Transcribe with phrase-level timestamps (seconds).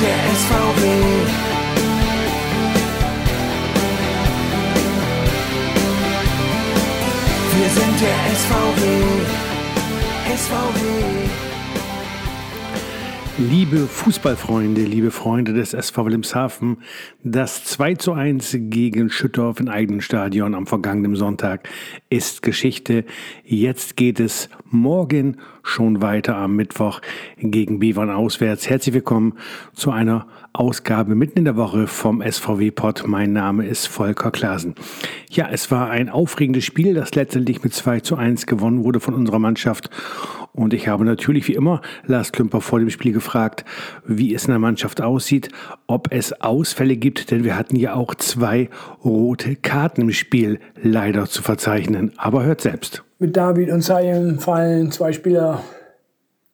[0.00, 0.82] der SVW.
[7.56, 8.80] Wir sind der SVW.
[10.36, 11.49] SVW.
[13.48, 16.76] Liebe Fußballfreunde, liebe Freunde des SV Wilhelmshaven,
[17.24, 21.66] das 2 zu 1 gegen Schüttorf in eigenen Stadion am vergangenen Sonntag
[22.10, 23.06] ist Geschichte.
[23.42, 27.00] Jetzt geht es morgen schon weiter am Mittwoch
[27.38, 28.68] gegen Bevern auswärts.
[28.68, 29.38] Herzlich willkommen
[29.72, 33.04] zu einer Ausgabe mitten in der Woche vom SVW-Pod.
[33.06, 34.74] Mein Name ist Volker Klasen.
[35.30, 39.14] Ja, es war ein aufregendes Spiel, das letztendlich mit 2 zu 1 gewonnen wurde von
[39.14, 39.88] unserer Mannschaft.
[40.52, 43.64] Und ich habe natürlich wie immer Lars Klümper vor dem Spiel gefragt,
[44.04, 45.48] wie es in der Mannschaft aussieht,
[45.86, 48.68] ob es Ausfälle gibt, denn wir hatten ja auch zwei
[49.04, 52.12] rote Karten im Spiel leider zu verzeichnen.
[52.16, 53.04] Aber hört selbst.
[53.18, 55.62] Mit David und Sayem fallen zwei Spieler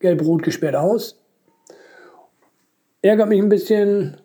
[0.01, 1.23] gelb-rot gesperrt aus.
[3.03, 4.17] Ärgert mich ein bisschen,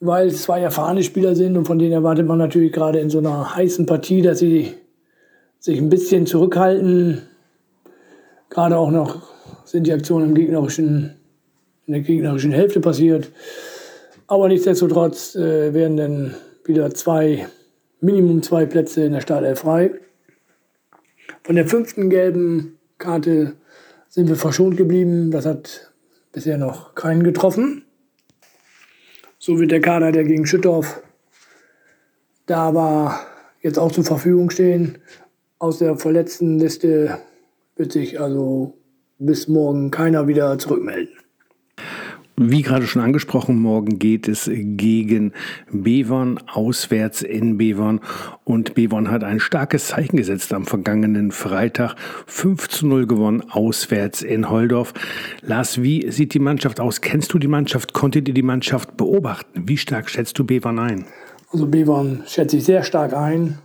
[0.00, 3.18] weil es zwei erfahrene Spieler sind und von denen erwartet man natürlich gerade in so
[3.18, 4.74] einer heißen Partie, dass sie
[5.60, 7.22] sich ein bisschen zurückhalten,
[8.52, 9.22] Gerade auch noch
[9.64, 11.16] sind die Aktionen im gegnerischen,
[11.86, 13.32] in der gegnerischen Hälfte passiert.
[14.26, 16.34] Aber nichtsdestotrotz äh, werden dann
[16.66, 17.46] wieder zwei,
[18.02, 19.92] Minimum zwei Plätze in der Startelf frei.
[21.44, 23.54] Von der fünften gelben Karte
[24.10, 25.30] sind wir verschont geblieben.
[25.30, 25.90] Das hat
[26.30, 27.86] bisher noch keinen getroffen.
[29.38, 31.02] So wird der Kader, der gegen Schüttorf
[32.44, 33.18] da war,
[33.62, 34.98] jetzt auch zur Verfügung stehen.
[35.58, 37.18] Aus der verletzten Liste
[37.76, 38.78] wird sich also
[39.18, 41.14] bis morgen keiner wieder zurückmelden.
[42.36, 45.32] Wie gerade schon angesprochen, morgen geht es gegen
[45.70, 48.00] Bevern, auswärts in Bevern.
[48.44, 51.94] Und Bevern hat ein starkes Zeichen gesetzt am vergangenen Freitag.
[52.26, 54.94] 5 zu 0 gewonnen, auswärts in Holdorf.
[55.42, 57.02] Lars, wie sieht die Mannschaft aus?
[57.02, 57.92] Kennst du die Mannschaft?
[57.92, 59.68] Konntet ihr die Mannschaft beobachten?
[59.68, 61.04] Wie stark schätzt du Bevern ein?
[61.50, 63.58] Also Bevern schätze ich sehr stark ein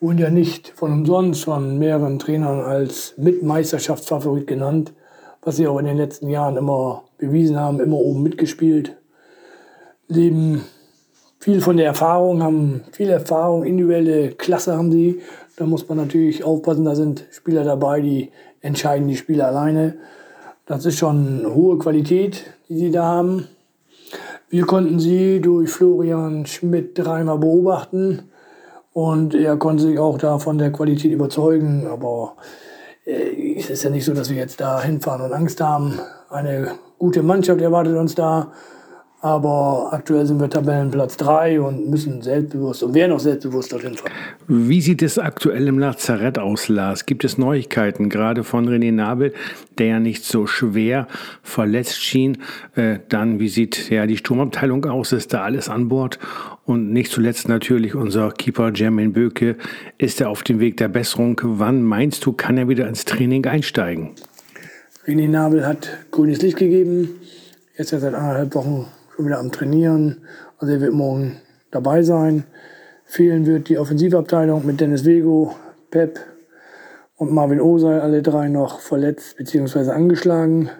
[0.00, 4.92] wurden ja nicht von umsonst von mehreren Trainern als Mitmeisterschaftsfavorit genannt,
[5.42, 8.96] was sie auch in den letzten Jahren immer bewiesen haben, immer oben mitgespielt,
[10.06, 10.62] leben
[11.40, 15.20] viel von der Erfahrung, haben viel Erfahrung, individuelle Klasse haben sie.
[15.56, 19.96] Da muss man natürlich aufpassen, da sind Spieler dabei, die entscheiden die Spiele alleine.
[20.66, 23.48] Das ist schon hohe Qualität, die sie da haben.
[24.48, 28.30] Wir konnten sie durch Florian Schmidt dreimal beobachten
[28.98, 31.86] und er konnte sich auch da von der Qualität überzeugen.
[31.86, 32.34] Aber
[33.04, 36.00] äh, es ist ja nicht so, dass wir jetzt da hinfahren und Angst haben.
[36.30, 38.50] Eine gute Mannschaft erwartet uns da.
[39.20, 44.12] Aber aktuell sind wir Tabellenplatz 3 und müssen selbstbewusst und werden auch selbstbewusst dorthin fahren.
[44.46, 47.04] Wie sieht es aktuell im Lazarett aus, Lars?
[47.04, 49.34] Gibt es Neuigkeiten, gerade von René Nabel,
[49.76, 51.08] der ja nicht so schwer
[51.42, 52.38] verletzt schien?
[52.76, 55.10] Äh, dann, wie sieht ja die Sturmabteilung aus?
[55.10, 56.20] Ist da alles an Bord?
[56.64, 59.56] Und nicht zuletzt natürlich unser Keeper Jermaine Böke.
[59.96, 61.40] Ist er auf dem Weg der Besserung?
[61.42, 64.10] Wann meinst du, kann er wieder ins Training einsteigen?
[65.08, 67.08] René Nabel hat grünes Licht gegeben.
[67.76, 68.86] Jetzt ist er seit anderthalb Wochen
[69.18, 70.20] schon wieder am Trainieren.
[70.58, 71.40] Also er wird morgen
[71.72, 72.44] dabei sein.
[73.04, 75.56] Fehlen wird die Offensivabteilung mit Dennis Vego,
[75.90, 76.20] Pep
[77.16, 79.90] und Marvin Osei, alle drei noch verletzt bzw.
[79.90, 80.70] angeschlagen.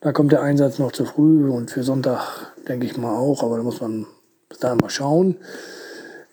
[0.00, 3.58] Da kommt der Einsatz noch zu früh und für Sonntag denke ich mal auch, aber
[3.58, 4.06] da muss man
[4.48, 5.36] bis dahin mal schauen.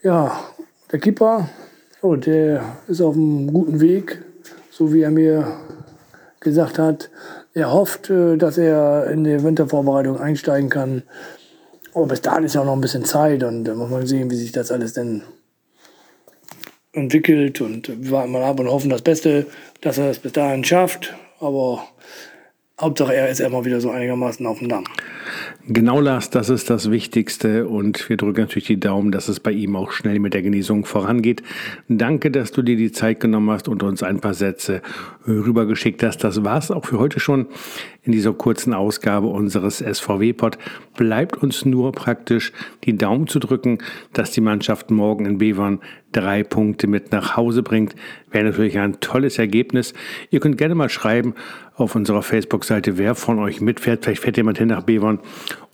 [0.03, 0.40] Ja,
[0.94, 1.50] der Keeper,
[2.02, 4.23] oh, der ist auf einem guten Weg,
[4.72, 5.47] so wie er mir
[6.40, 7.09] gesagt hat.
[7.55, 11.03] Er hofft, äh, dass er in die Wintervorbereitung einsteigen kann.
[11.93, 14.29] Aber bis dahin ist ja auch noch ein bisschen Zeit und da muss man sehen,
[14.29, 15.23] wie sich das alles denn
[16.91, 19.45] entwickelt und wir warten mal ab und hoffen das Beste,
[19.79, 21.13] dass er es bis dahin schafft.
[21.39, 21.88] Aber
[22.79, 24.83] Hauptsache er ist immer wieder so einigermaßen auf dem Damm.
[25.65, 29.51] Genau, Lars, das ist das Wichtigste und wir drücken natürlich die Daumen, dass es bei
[29.51, 31.41] ihm auch schnell mit der Genesung vorangeht.
[31.87, 34.81] Danke, dass du dir die Zeit genommen hast und uns ein paar Sätze
[35.25, 36.17] rübergeschickt hast.
[36.25, 37.47] Das war's auch für heute schon
[38.05, 40.57] in dieser kurzen Ausgabe unseres SVW-Pod.
[40.96, 42.53] Bleibt uns nur praktisch
[42.84, 43.79] die Daumen zu drücken,
[44.13, 45.79] dass die Mannschaft morgen in Bevern
[46.11, 47.96] drei Punkte mit nach Hause bringt.
[48.31, 49.93] Wäre natürlich ein tolles Ergebnis.
[50.29, 51.34] Ihr könnt gerne mal schreiben
[51.75, 54.05] auf unserer Facebook-Seite, wer von euch mitfährt.
[54.05, 55.19] Vielleicht fährt jemand hin nach Bevern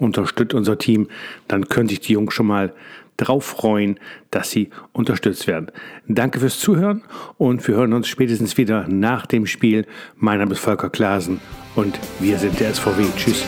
[0.02, 1.08] unterstützt unser Team,
[1.48, 2.74] dann können sich die Jungs schon mal
[3.22, 4.00] drauf freuen,
[4.32, 5.72] dass sie unterstützt werden.
[6.08, 7.04] Danke fürs Zuhören
[7.38, 9.86] und wir hören uns spätestens wieder nach dem Spiel.
[10.18, 11.40] Mein Name ist Volker Klasen
[11.76, 13.06] und wir sind der SVW.
[13.16, 13.46] Tschüss.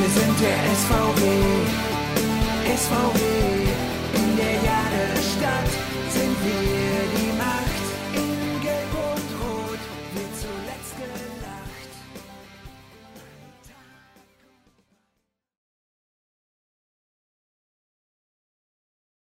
[0.00, 1.20] Wir sind der SVW,
[2.76, 3.20] SVW,
[4.14, 5.70] in der Jadestadt
[6.08, 7.33] sind wir die